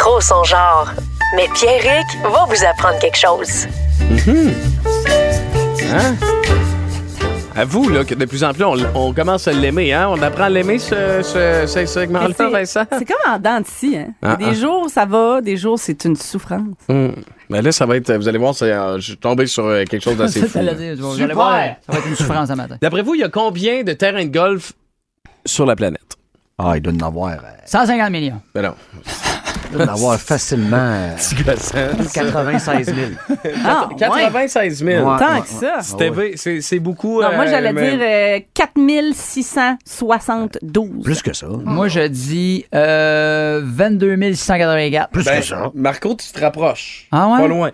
[0.00, 0.90] trop son genre.
[1.36, 3.66] Mais Pierrick va vous apprendre quelque chose.
[4.08, 4.54] Mhm.
[5.92, 6.16] Hein?
[7.54, 10.08] À vous, là, que de plus en plus, on, on commence à l'aimer, hein?
[10.08, 12.84] On apprend à l'aimer, ce, ce, ce segment-là, Vincent?
[12.90, 14.14] C'est comme en dents de scie, hein?
[14.22, 14.54] Ah, des ah.
[14.54, 16.62] jours, ça va, des jours, c'est une souffrance.
[16.88, 17.14] Hum.
[17.50, 19.84] Ben là, ça va être, vous allez voir, c'est, euh, je suis tombé sur euh,
[19.84, 20.52] quelque chose d'assez Ça, fou.
[20.54, 20.94] t'allais là.
[20.94, 22.78] dire, vous allez voir, ça va être une souffrance ce matin.
[22.80, 24.72] D'après vous, il y a combien de terrains de golf
[25.44, 26.16] sur la planète?
[26.56, 27.36] Ah, il doit en avoir.
[27.66, 28.40] 150 millions.
[28.54, 28.74] Ben non.
[29.72, 30.76] Doit en avoir facilement.
[30.76, 31.88] euh, Petit gossant.
[32.12, 32.96] 96 000.
[33.64, 33.96] Ah, ouais.
[33.96, 35.08] 96 000.
[35.08, 35.78] Ouais, Tant ouais, que ça.
[36.36, 37.22] C'est, c'est beaucoup.
[37.22, 41.02] Non, moi, euh, j'allais mais- dire euh, 4672.
[41.04, 41.46] Plus que ça.
[41.64, 45.10] Moi, je dis euh, 22 684.
[45.10, 45.70] Plus Ben, que ça.
[45.74, 47.06] Marco, tu te rapproches.
[47.12, 47.38] Ah ouais?
[47.38, 47.70] Pas loin.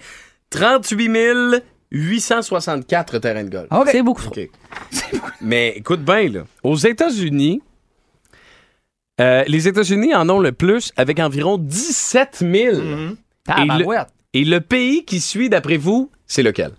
[0.51, 3.67] 38 864 terrains de golf.
[3.71, 3.89] OK.
[3.91, 4.35] C'est beaucoup trop.
[5.41, 6.41] Mais écoute bien, là.
[6.63, 7.63] Aux États-Unis,
[9.21, 12.53] euh, les États-Unis en ont le plus avec environ 17 000.
[12.53, 14.09] Et, le, Tabarouette.
[14.35, 16.73] et le pays qui suit, d'après vous, c'est lequel?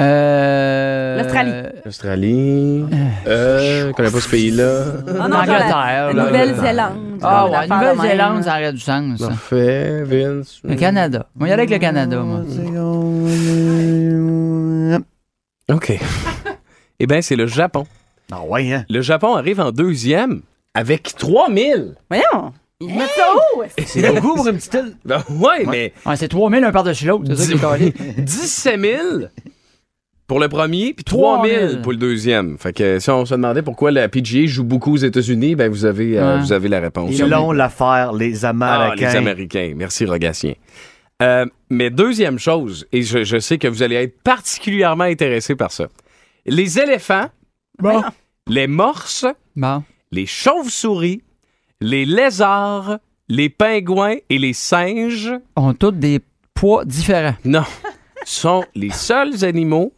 [0.00, 1.52] Euh, L'Australie.
[1.84, 2.84] L'Australie.
[3.26, 4.84] Euh, je connais pas ce pays-là.
[5.06, 6.12] Non, L'Angleterre.
[6.14, 6.24] la.
[6.24, 7.18] Nouvelle-Zélande.
[7.22, 9.18] Ah ouais, Nouvelle-Zélande, ça aurait du sens.
[9.18, 9.28] ça.
[9.28, 10.60] Parfait, Vince.
[10.64, 11.26] Le Canada.
[11.34, 12.42] Moi, y aller avec le Canada, moi.
[15.70, 15.92] OK.
[17.00, 17.86] eh bien, c'est le Japon.
[18.30, 18.84] Ah ouais, hein?
[18.88, 20.42] Le Japon arrive en deuxième
[20.78, 21.94] avec 3000.
[22.08, 22.52] Voyons.
[22.80, 23.62] Ils mettent ça haut.
[23.64, 24.94] est-ce que- C'est beaucoup pour une petite île.
[25.04, 27.24] Ben ouais, mais Ouais, c'est 3000 un par-dessus l'autre.
[27.34, 27.94] C'est ça qui est calé.
[28.18, 28.98] 17 000
[30.28, 32.56] pour le premier, puis 3 3 000 000 pour le deuxième.
[32.58, 35.84] Fait que si on se demandait pourquoi la PGA joue beaucoup aux États-Unis, ben vous
[35.86, 37.10] avez, euh, vous avez la réponse.
[37.18, 39.08] Ils l'ont l'affaire, les Ah, Américains.
[39.10, 39.72] les Américains.
[39.74, 40.52] Merci, Rogatien.
[41.22, 45.72] Euh, mais deuxième chose, et je, je sais que vous allez être particulièrement intéressé par
[45.72, 45.88] ça.
[46.46, 47.26] Les éléphants,
[47.80, 48.02] Bon.
[48.46, 49.82] les morses, Bon.
[50.12, 51.22] Les chauves-souris,
[51.80, 56.20] les lézards, les pingouins et les singes, ont tous des
[56.54, 57.34] poids différents.
[57.44, 57.64] non,
[58.24, 59.92] sont les seuls animaux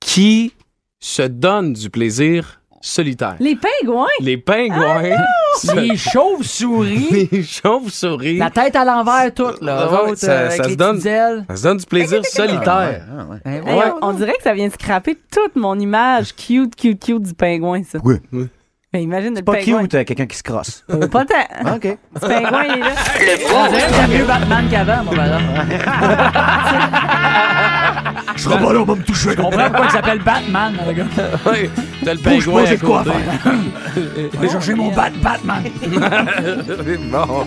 [0.00, 0.52] qui
[1.00, 3.36] se donnent du plaisir solitaire.
[3.40, 4.06] Les pingouins?
[4.20, 5.16] Les pingouins,
[5.60, 9.88] se- Les chauves-souris, les chauves-souris, la tête à l'envers toute, là.
[9.90, 10.96] Ah ouais, ça- euh, ça se donne.
[10.96, 11.44] petites ailes.
[11.48, 13.04] ça se donne du plaisir solitaire.
[13.10, 13.38] Ah, ouais.
[13.44, 13.84] Ben, Hey, ouais.
[14.02, 17.82] on, on dirait que ça vient scraper toute mon image cute, cute, cute du pingouin,
[17.82, 17.98] ça.
[18.04, 18.16] Oui.
[18.94, 19.82] Mais imagine le Pas pingouin.
[19.82, 20.82] cute, euh, quelqu'un qui se crosse.
[21.10, 21.34] Pas tant.
[21.64, 21.84] Ah, OK.
[21.84, 22.90] Le pingouin, il est là.
[23.54, 25.42] On dirait que j'aime mieux Batman qu'avant, mon madame.
[28.36, 29.30] Je serai pas là, on va me toucher.
[29.30, 31.04] Je comprends pourquoi il s'appelle Batman, le gars.
[31.46, 31.68] Oui,
[32.04, 33.16] t'as le Bouge pingouin pas, à j'ai de quoi côté.
[34.32, 35.64] Je vais chercher mon Bat Batman.
[37.10, 37.46] bon.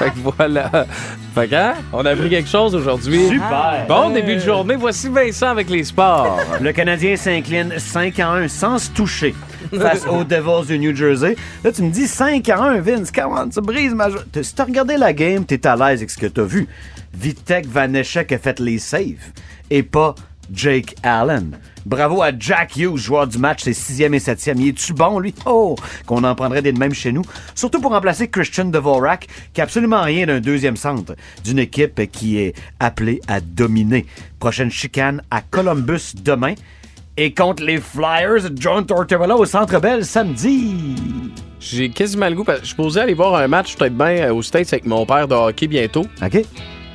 [0.00, 0.86] Fait que voilà.
[1.34, 3.28] Fait que, hein, on a appris quelque chose aujourd'hui.
[3.28, 3.84] Super.
[3.86, 4.74] Bon début de journée.
[4.74, 6.38] Voici Vincent avec les sports.
[6.58, 9.34] Le Canadien s'incline 5 à 1 sans se toucher
[9.78, 11.36] face aux Devils du New Jersey.
[11.62, 13.10] Là, tu me dis 5 à 1, Vince.
[13.10, 14.08] Comment tu brises ma...
[14.40, 16.66] Si t'as regardé la game, t'es à l'aise avec ce que t'as vu.
[17.12, 19.32] Vitek Vaneshek a fait les saves
[19.68, 20.14] et pas
[20.50, 21.58] Jake Allen.
[21.86, 24.60] Bravo à Jack Hughes, joueur du match, c'est sixième et septième.
[24.60, 25.34] Il est-tu bon, lui?
[25.46, 25.76] Oh!
[26.06, 27.22] Qu'on en prendrait des de même chez nous.
[27.54, 31.14] Surtout pour remplacer Christian Dvorak, qui a absolument rien d'un deuxième centre,
[31.44, 34.06] d'une équipe qui est appelée à dominer.
[34.38, 36.54] Prochaine chicane à Columbus demain.
[37.16, 40.96] Et contre les Flyers, John Tortorella au Centre Bell samedi.
[41.58, 42.44] J'ai quasiment le goût.
[42.44, 44.86] parce que Je suis posé aller voir un match peut-être bien euh, aux States avec
[44.86, 46.06] mon père de hockey bientôt.
[46.22, 46.44] OK?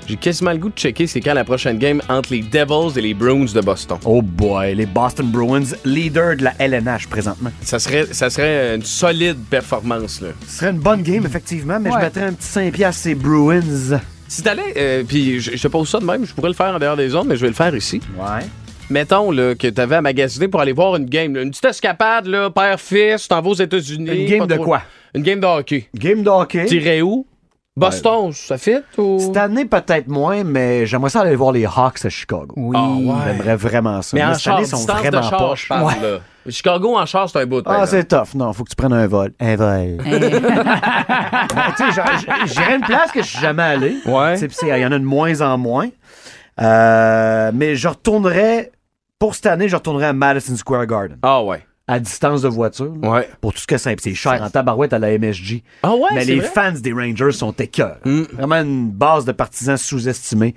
[0.08, 3.02] J'ai quasiment le goût de checker c'est quand la prochaine game entre les Devils et
[3.02, 3.98] les Bruins de Boston.
[4.06, 7.50] Oh boy, les Boston Bruins, leader de la LNH présentement.
[7.62, 10.30] Ça serait, ça serait une solide performance, là.
[10.48, 13.62] Ce serait une bonne game, effectivement, mais je mettrais un petit 5 piastres ces Bruins.
[14.28, 16.74] Si t'allais, euh, puis je, je te pose ça de même, je pourrais le faire
[16.76, 18.00] en dehors des zones, mais je vais le faire ici.
[18.18, 18.46] Ouais.
[18.90, 22.28] Mettons là, que t'avais à magasiner pour aller voir une game, là, une petite escapade,
[22.28, 24.10] là, père-fils, t'en vas aux États-Unis.
[24.12, 24.82] Une game de trop- quoi?
[25.16, 25.88] Une game de hockey.
[25.96, 26.66] Game de hockey.
[26.66, 27.26] T'irais où?
[27.78, 29.20] Boston, ça fit ou?
[29.20, 32.54] Cette année, peut-être moins, mais j'aimerais ça aller voir les Hawks à Chicago.
[32.56, 32.78] Oui.
[32.80, 33.14] Ah ouais.
[33.34, 34.16] J'aimerais vraiment ça.
[34.16, 35.64] Mais en cette char, année, ils sont distance de vraiment char, poches.
[35.64, 36.18] je parle, là.
[36.48, 37.64] Chicago en char, c'est un bout.
[37.64, 38.02] par Ah, exemple.
[38.02, 38.34] c'est tough.
[38.36, 39.34] Non, faut que tu prennes un vol.
[39.42, 39.98] Un vol.
[40.06, 42.06] Ben, tu sais, genre,
[42.46, 43.98] j'irais une place que je suis jamais allé.
[44.06, 44.34] Ouais.
[44.36, 45.90] Tu sais, puis c'est- Il y en a de moins en moins.
[46.62, 48.72] Euh, mais je retournerais,
[49.20, 51.18] pour cette année, je retournerais à Madison Square Garden.
[51.24, 51.66] Ah ouais.
[51.88, 52.94] À distance de voiture.
[53.02, 53.30] là, Ouais.
[53.42, 53.96] Pour tout ce que c'est.
[54.02, 55.62] C'est cher en tabarouette à la MSG.
[55.84, 56.48] Ah ouais, mais c'est les vrai?
[56.50, 57.98] fans des Rangers sont écœurs.
[58.06, 58.22] Mm.
[58.34, 60.56] Vraiment une base de partisans sous-estimés.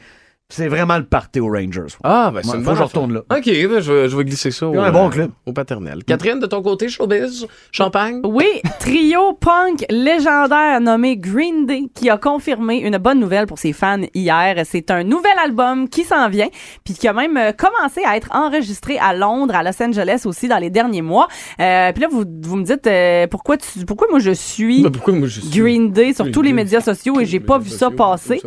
[0.50, 1.94] C'est vraiment le party aux Rangers.
[2.02, 2.86] Ah, ben c'est Ouais, une faut que je affaire.
[2.86, 3.20] retourne là.
[3.30, 5.30] OK, ben, je, vais- je vais glisser ça au, un bon euh, club.
[5.44, 6.02] au paternel.
[6.04, 8.22] Catherine, de ton côté, showbiz, champagne?
[8.24, 8.46] Oui,
[8.80, 14.00] trio punk légendaire nommé Green Day qui a confirmé une bonne nouvelle pour ses fans
[14.14, 14.56] hier.
[14.64, 16.48] C'est un nouvel album qui s'en vient,
[16.82, 20.48] puis qui a même euh, commencé à être enregistré à Londres, à Los Angeles aussi
[20.48, 21.28] dans les derniers mois.
[21.60, 24.90] Euh, puis là, vous, vous me dites euh, pourquoi tu, pourquoi moi je suis Ben,
[24.90, 26.54] pourquoi moi je suis- Green Day sur Green tous les Day?
[26.54, 28.40] médias sociaux et j'ai pas vu ça passer.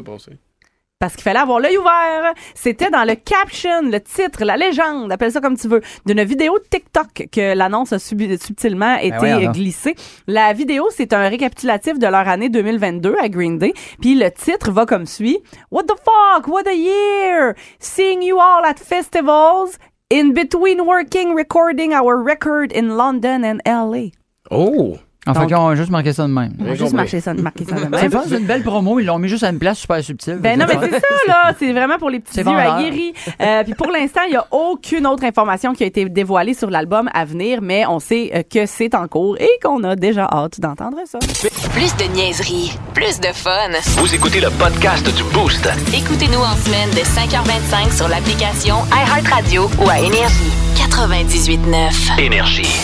[1.02, 2.34] Parce qu'il fallait avoir l'œil ouvert.
[2.54, 6.58] C'était dans le caption, le titre, la légende, appelle ça comme tu veux, d'une vidéo
[6.60, 9.56] de TikTok que l'annonce a subi- subtilement été voyons donc.
[9.56, 9.96] glissée.
[10.28, 13.74] La vidéo, c'est un récapitulatif de leur année 2022 à Green Day.
[14.00, 15.40] Puis le titre va comme suit.
[15.72, 16.48] What the fuck?
[16.48, 17.56] What a year!
[17.80, 19.78] Seeing you all at festivals,
[20.12, 24.10] in between working, recording our record in London and LA.
[24.52, 24.98] Oh!
[25.28, 26.54] En fait, ils ont juste marqué ça de même.
[26.60, 28.10] On va juste marquer ça, marquer ça de même.
[28.28, 29.00] C'est une belle promo.
[29.00, 30.40] Ils l'ont mis juste à une place super subtile.
[30.42, 31.54] Ben non, mais c'est ça, là.
[31.60, 32.76] C'est vraiment pour les petits C'est yeux vendeur.
[32.78, 33.14] aguerris.
[33.40, 36.72] Euh, puis pour l'instant, il n'y a aucune autre information qui a été dévoilée sur
[36.72, 40.28] l'album à venir, mais on sait euh, que c'est en cours et qu'on a déjà
[40.32, 41.20] hâte d'entendre ça.
[41.20, 43.52] Plus de niaiserie, plus de fun.
[43.98, 45.70] Vous écoutez le podcast du Boost.
[45.96, 50.71] Écoutez-nous en semaine de 5h25 sur l'application iHeartRadio ou à Énergie.
[50.90, 52.20] 98.9.
[52.20, 52.82] Énergie.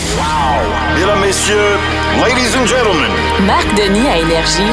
[0.94, 1.56] Mesdames, messieurs,
[2.22, 3.10] ladies and gentlemen,
[3.44, 4.72] Marc Denis à Énergie.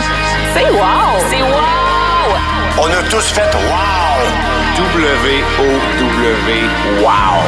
[0.53, 1.17] C'est wow!
[1.29, 2.35] C'est wow!
[2.79, 4.21] on a tous fait wow!
[4.77, 6.53] W-O-W.
[7.01, 7.41] Wow.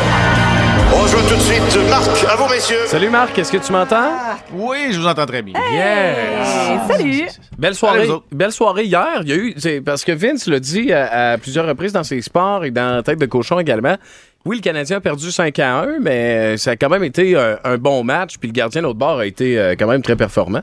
[0.96, 1.90] On joue tout de suite.
[1.90, 2.88] Marc, à vous, messieurs.
[2.88, 4.12] Salut Marc, est-ce que tu m'entends?
[4.54, 5.54] Oui, je vous entends très bien.
[5.72, 7.28] Hey, salut!
[7.58, 9.22] Belle soirée, belle soirée hier.
[9.24, 12.22] Il y a eu, parce que Vince l'a dit à, à plusieurs reprises dans ses
[12.22, 13.98] sports et dans Tête de cochon également.
[14.48, 17.60] Oui, le Canadien a perdu 5 à 1, mais ça a quand même été un,
[17.64, 18.38] un bon match.
[18.40, 20.62] Puis le gardien de l'autre bord a été euh, quand même très performant.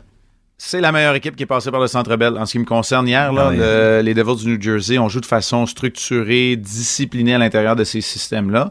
[0.56, 2.38] C'est la meilleure équipe qui est passée par le Centre Bell.
[2.38, 5.20] En ce qui me concerne, hier, là, le- les Devils du New Jersey ont joué
[5.20, 8.70] de façon structurée, disciplinée à l'intérieur de ces systèmes-là.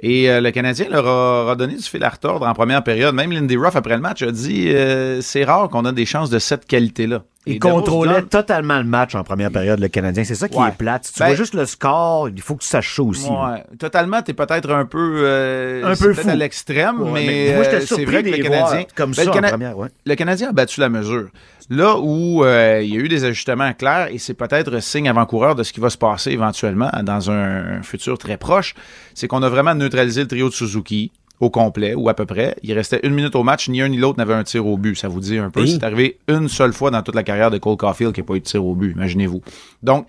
[0.00, 2.84] Et euh, le Canadien leur a, leur a donné du fil à retordre en première
[2.84, 3.14] période.
[3.14, 6.28] Même Lindy Ruff, après le match, a dit euh, c'est rare qu'on a des chances
[6.30, 7.22] de cette qualité-là.
[7.48, 10.24] Il contrôlait donnent- totalement le match en première période, le Canadien.
[10.24, 10.68] C'est ça qui Ouais.
[10.68, 11.04] est plate.
[11.04, 13.28] Si tu Ben- vois juste le score, il faut que tu saches ça aussi.
[13.30, 13.62] Ouais.
[13.78, 16.28] Totalement, t'es peut-être un peu, euh, Un peu fou.
[16.28, 19.32] à l'extrême, Ouais, mais, euh, c'est vrai que le Canadien, comme Ben, ça le en
[19.34, 19.88] Cana- première, ouais.
[20.04, 21.28] le Canadien a battu la mesure.
[21.70, 25.54] Là où euh, il y a eu des ajustements clairs et c'est peut-être signe avant-coureur
[25.54, 28.74] de ce qui va se passer éventuellement dans un futur très proche,
[29.14, 32.56] c'est qu'on a vraiment neutralisé le trio de Suzuki au complet ou à peu près.
[32.62, 34.96] Il restait une minute au match, ni un ni l'autre n'avait un tir au but.
[34.96, 35.66] Ça vous dit un peu.
[35.66, 38.34] C'est arrivé une seule fois dans toute la carrière de Cole Caulfield qui n'a pas
[38.34, 39.42] eu de tir au but, imaginez-vous.
[39.82, 40.08] Donc,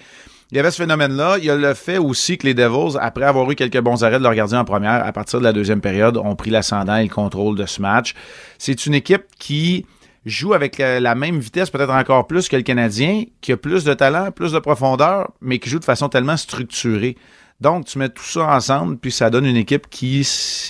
[0.51, 1.37] il y avait ce phénomène-là.
[1.39, 4.17] Il y a le fait aussi que les Devils, après avoir eu quelques bons arrêts
[4.17, 7.03] de leur gardien en première, à partir de la deuxième période, ont pris l'ascendant et
[7.03, 8.13] le contrôle de ce match.
[8.57, 9.85] C'est une équipe qui
[10.25, 13.83] joue avec la, la même vitesse, peut-être encore plus que le Canadien, qui a plus
[13.83, 17.17] de talent, plus de profondeur, mais qui joue de façon tellement structurée.
[17.59, 20.21] Donc, tu mets tout ça ensemble, puis ça donne une équipe qui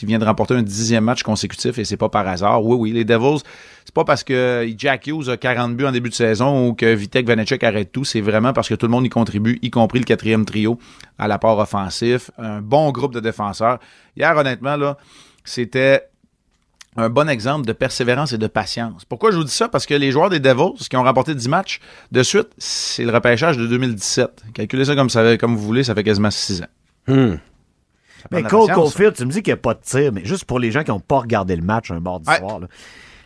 [0.04, 2.64] vient de remporter un dixième match consécutif, et c'est pas par hasard.
[2.64, 3.42] Oui, oui, les Devils,
[3.84, 6.86] c'est pas parce que Jack Hughes a 40 buts en début de saison ou que
[6.86, 10.00] Vitek Vanecek arrête tout, c'est vraiment parce que tout le monde y contribue, y compris
[10.00, 10.80] le quatrième trio
[11.20, 13.80] à l'apport offensif, un bon groupe de défenseurs.
[14.16, 14.98] Hier, honnêtement, là,
[15.44, 16.04] c'était
[16.96, 19.04] un bon exemple de persévérance et de patience.
[19.04, 19.68] Pourquoi je vous dis ça?
[19.68, 21.80] Parce que les joueurs des Devils qui ont remporté 10 matchs
[22.14, 24.46] de suite, c'est le repêchage de 2017.
[24.54, 26.68] Calculez ça comme, ça, comme vous voulez, ça fait quasiment 6 ans.
[28.32, 28.74] Mais Cole.
[28.74, 30.84] Caulfield, tu me dis qu'il n'y a pas de tir, mais juste pour les gens
[30.84, 32.68] qui n'ont pas regardé le match un mardi soir, là.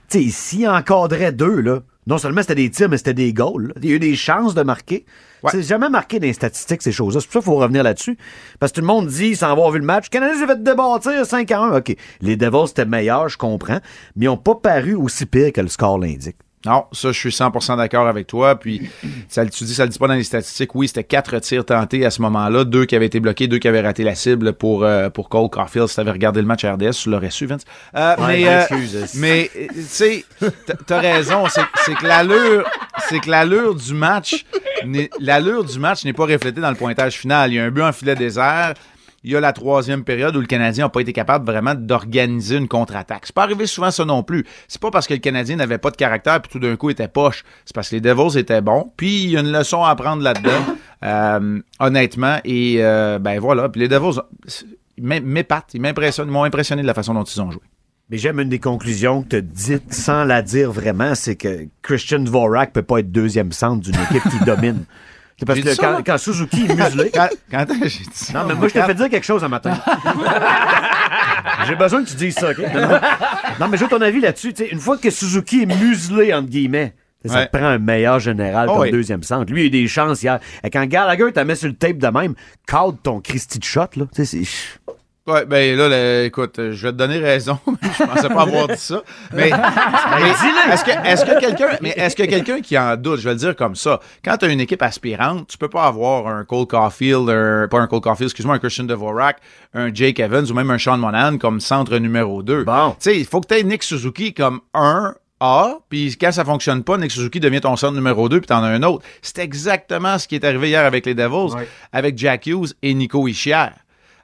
[0.09, 3.67] Tu sais, s'il encadrait deux, là, non seulement c'était des tirs, mais c'était des goals.
[3.67, 3.73] là.
[3.81, 5.05] Il y a eu des chances de marquer.
[5.49, 7.21] C'est jamais marqué dans les statistiques, ces choses-là.
[7.21, 8.17] C'est pour ça qu'il faut revenir là-dessus.
[8.59, 11.25] Parce que tout le monde dit, sans avoir vu le match, Canadien s'est fait débattre
[11.25, 11.77] 5 à 1.
[11.77, 11.95] OK.
[12.19, 13.79] Les Devils, c'était meilleur, je comprends,
[14.15, 16.35] mais ils n'ont pas paru aussi pire que le score l'indique.
[16.65, 18.55] Non, ça, je suis 100% d'accord avec toi.
[18.59, 18.89] Puis,
[19.27, 20.75] ça, tu dis, ça le dit pas dans les statistiques.
[20.75, 22.63] Oui, c'était quatre tirs tentés à ce moment-là.
[22.65, 25.49] Deux qui avaient été bloqués, deux qui avaient raté la cible pour, euh, pour Cole
[25.49, 25.87] Caulfield.
[25.87, 27.63] Si t'avais regardé le match RDS, tu l'aurais su, Vince.
[27.95, 30.25] Euh, Ouais, mais, euh, mais, tu sais,
[30.85, 31.45] t'as- raison.
[31.85, 32.63] C'est que l'allure,
[33.09, 34.45] c'est que l'allure du match,
[34.85, 37.51] n'est- l'allure du match n'est pas reflétée dans le pointage final.
[37.51, 38.73] Il y a un but en filet désert.
[39.23, 42.57] Il y a la troisième période où le Canadien n'a pas été capable vraiment d'organiser
[42.57, 43.23] une contre-attaque.
[43.25, 44.45] C'est pas arrivé souvent ça non plus.
[44.67, 47.07] C'est pas parce que le Canadien n'avait pas de caractère puis tout d'un coup était
[47.07, 47.43] poche.
[47.65, 48.91] C'est parce que les Devils étaient bons.
[48.97, 52.37] Puis il y a une leçon à apprendre là-dedans, euh, honnêtement.
[52.45, 53.69] Et euh, ben voilà.
[53.69, 54.21] Puis les Devils
[54.97, 57.61] m'épatent, ils m'ont impressionné de la façon dont ils ont joué.
[58.09, 61.67] Mais j'aime une des conclusions que tu as dites sans la dire vraiment, c'est que
[61.81, 64.83] Christian Dvorak peut pas être deuxième centre d'une équipe qui domine.
[65.41, 67.09] C'est parce que quand, Suzuki est muselé.
[67.13, 69.47] Quand, quand j'ai dit ça, Non, mais moi, je t'ai fait dire quelque chose un
[69.49, 69.73] matin.
[71.67, 72.59] J'ai besoin que tu dises ça, OK?
[73.59, 74.53] Non, mais j'ai ton avis là-dessus.
[74.71, 76.93] Une fois que Suzuki est muselé, entre guillemets,
[77.25, 77.47] Ça Ouais.
[77.47, 78.91] te prend un meilleur général Oh comme oui.
[78.91, 79.51] deuxième centre.
[79.51, 80.39] Lui, il a eu des chances hier.
[80.63, 82.33] Et quand Gallagher t'a mis sur le tape de même,
[82.67, 84.05] cadre ton Christy de shot, là.
[84.15, 84.93] Tu sais, c'est.
[85.27, 87.59] Ouais, ben là, là, écoute, je vais te donner raison.
[87.67, 89.03] je pensais pas avoir dit ça.
[89.33, 89.51] Mais,
[90.17, 90.29] mais
[90.73, 93.75] est-ce que, est-ce que quelqu'un, est-ce que qui en doute, je vais le dire comme
[93.75, 97.67] ça, quand tu as une équipe aspirante, tu peux pas avoir un Cole Caulfield, un-
[97.69, 99.37] pas un Cole Caulfield, excuse-moi, un Christian Dvorak,
[99.75, 102.63] un Jake Evans ou même un Sean Monahan comme centre numéro 2.
[102.63, 102.89] Bon.
[102.91, 106.45] Tu sais, il faut que tu aies Nick Suzuki comme un A, puis quand ça
[106.45, 109.03] fonctionne pas, Nick Suzuki devient ton centre numéro 2, puis t'en as un autre.
[109.21, 111.53] C'est exactement ce qui est arrivé hier avec les Devils,
[111.93, 113.67] avec Jack Hughes et Nico Ischier.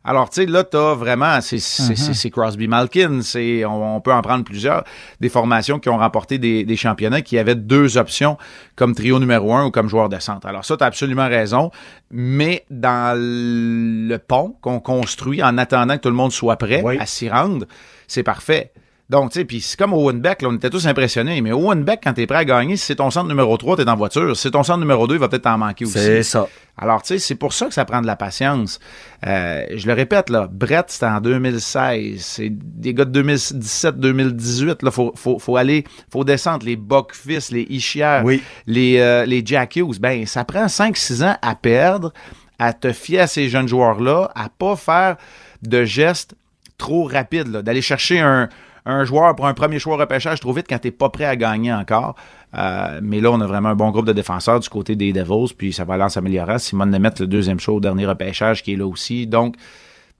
[0.07, 4.21] Alors, tu sais, là, t'as vraiment, c'est c'est- Crosby Malkin, c'est, on, on peut en
[4.21, 4.83] prendre plusieurs,
[5.19, 8.37] des formations qui ont remporté des, des championnats qui avaient deux options
[8.75, 10.47] comme trio numéro un ou comme joueur de centre.
[10.47, 11.71] Alors ça, t'as absolument raison,
[12.09, 17.05] mais dans le pont qu'on construit en attendant que tout le monde soit prêt à
[17.05, 17.65] s'y rendre,
[18.07, 18.71] c'est parfait.
[19.09, 21.83] Donc, tu sais, puis c'est comme Owen Beck, là, on était tous impressionnés, mais Owen
[21.83, 24.35] Beck, quand t'es prêt à gagner, si c'est ton centre numéro 3, t'es en voiture.
[24.35, 25.93] Si c'est ton centre numéro 2, il va peut-être t'en manquer aussi.
[25.93, 26.49] C'est ça.
[26.77, 28.79] Alors, tu sais, c'est pour ça que ça prend de la patience.
[29.25, 32.19] Euh, je le répète, là, Brett, c'était en 2016.
[32.19, 34.83] C'est des gars de 2017-2018.
[34.83, 39.77] Là, faut, faut, faut aller, faut descendre les Buckfist, les Ischier, les, euh, les Jack
[39.77, 39.99] Hughes.
[40.01, 42.11] Ben, ça prend 5-6 ans à perdre,
[42.59, 45.15] à te fier à ces jeunes joueurs-là, à pas faire
[45.61, 46.35] de gestes
[46.77, 48.49] trop rapides, là, d'aller chercher un,
[48.87, 51.73] un joueur pour un premier choix repêchage trop vite quand t'es pas prêt à gagner
[51.73, 52.15] encore.
[52.57, 55.53] Euh, mais là, on a vraiment un bon groupe de défenseurs du côté des Devils,
[55.55, 56.57] puis ça va aller en s'améliorant.
[56.57, 59.27] Simon le deuxième choix au dernier repêchage, qui est là aussi.
[59.27, 59.55] Donc,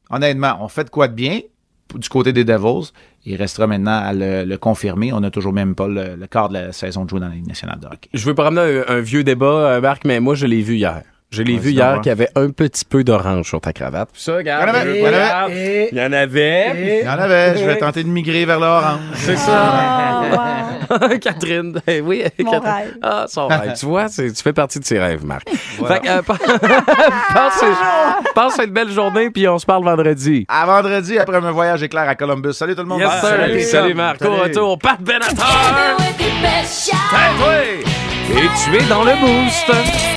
[0.09, 1.39] honnêtement, on fait de quoi de bien
[1.95, 2.91] du côté des Devils.
[3.25, 5.13] Il restera maintenant à le, confirmer.
[5.13, 7.35] On n'a toujours même pas le, le quart de la saison de jouer dans la
[7.35, 7.87] Ligue nationale de.
[8.13, 10.75] Je veux pas ramener un, un vieux débat, euh, Marc, mais moi, je l'ai vu
[10.75, 11.03] hier.
[11.29, 14.07] Je l'ai Ouais, vu hier qu'il y avait un petit peu d'orange sur ta cravate.
[14.13, 14.63] Ça, regarde.
[14.63, 15.89] Il y en avait, je il y en avait.
[15.91, 16.99] Il y en avait.
[17.01, 17.57] Il y en avait.
[17.57, 18.99] Je vais tenter de migrer vers l'orange.
[19.15, 20.21] C'est ça.
[21.21, 21.81] Catherine.
[21.85, 22.73] eh oui, Mon Catherine.
[22.73, 22.97] rêve.
[23.03, 23.73] Ah, son rêve.
[23.77, 25.49] Tu vois, tu fais partie de ses rêves, Marc.
[25.77, 25.95] Voilà.
[25.95, 26.21] Fait que, euh,
[27.33, 27.63] passe,
[28.33, 30.45] passe une belle journée, puis on se parle vendredi.
[30.47, 32.53] À vendredi, après un voyage éclair à Columbus.
[32.53, 33.01] Salut tout le monde.
[33.01, 33.67] Yes, sir.
[33.81, 34.21] Salut, Marc.
[34.23, 35.97] Au retour, Pat Benatar.
[38.29, 40.16] Et tu es dans le boost.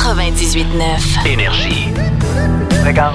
[0.00, 1.30] 98.9.
[1.30, 1.88] Énergie.
[2.86, 3.14] Regarde,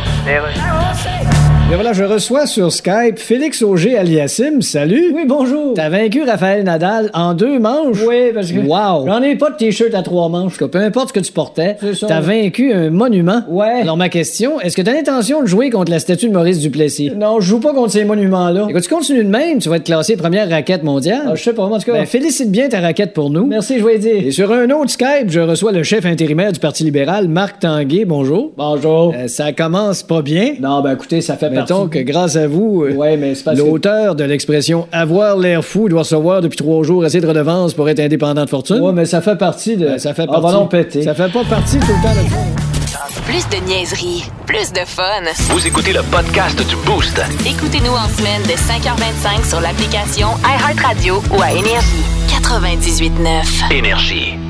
[1.72, 4.62] Et voilà, je reçois sur Skype Félix Auger aliassim.
[4.62, 5.12] Salut.
[5.16, 5.74] Oui, bonjour.
[5.74, 7.98] T'as vaincu Raphaël Nadal en deux manches?
[8.08, 8.60] Oui, parce que.
[8.60, 9.08] Wow.
[9.08, 10.60] J'en ai pas de t-shirt à trois manches.
[10.60, 11.76] Peu importe ce que tu portais,
[12.08, 13.42] t'as vaincu un monument.
[13.50, 13.82] Ouais.
[13.82, 17.12] Alors, ma question, est-ce que t'as l'intention de jouer contre la statue de Maurice Duplessis?
[17.16, 18.68] Non, je joue pas contre ces monuments-là.
[18.70, 21.32] Écoute, tu continues de même, tu vas être classé première raquette mondiale.
[21.34, 21.94] je sais pas, en tout cas.
[21.94, 23.48] Ben, félicite bien ta raquette pour nous.
[23.48, 24.28] Merci, je vais dire.
[24.28, 28.06] Et sur un autre Skype, je reçois le chef intérimaire du Parti libéral, Marc Tanguay.
[28.06, 28.52] Bonjour.
[28.58, 29.14] Bonjour.
[29.28, 30.54] ça commence pas bien.
[30.60, 35.38] Non, ben écoutez, ça fait Mettons que grâce à vous, euh, l'auteur de l'expression avoir
[35.38, 38.80] l'air fou doit recevoir depuis trois jours assez de redevances pour être indépendant de fortune.
[38.80, 39.98] Ouais, mais ça fait partie de.
[39.98, 40.68] ça fait Ah, partie.
[40.70, 41.02] péter.
[41.04, 43.22] Ça fait pas partie tout le temps de ça.
[43.26, 45.04] Plus de niaiserie, plus de fun.
[45.50, 47.20] Vous écoutez le podcast du Boost.
[47.46, 52.04] Écoutez-nous en semaine de 5h25 sur l'application iHeartRadio ou à Énergie.
[52.28, 53.74] 98.9.
[53.76, 54.45] Énergie.